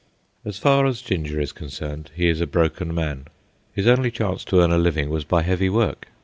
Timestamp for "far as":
0.57-1.03